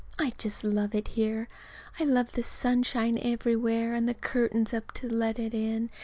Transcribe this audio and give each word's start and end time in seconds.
I 0.17 0.33
just 0.39 0.63
love 0.63 0.95
it 0.95 1.09
here. 1.09 1.47
I 1.99 2.05
love 2.05 2.31
the 2.31 2.41
sunshine 2.41 3.19
everywhere, 3.21 3.93
and 3.93 4.09
the 4.09 4.15
curtains 4.15 4.73
up 4.73 4.93
to 4.93 5.07
let 5.07 5.37
it 5.37 5.53
in. 5.53 5.91